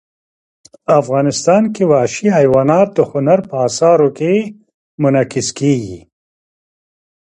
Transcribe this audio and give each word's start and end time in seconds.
افغانستان 0.99 1.63
کې 1.75 1.83
وحشي 1.91 2.27
حیوانات 2.37 2.87
د 2.93 2.99
هنر 3.11 3.39
په 3.49 3.55
اثار 3.67 3.99
کې 4.17 4.33
منعکس 5.01 5.47
کېږي. 5.59 5.99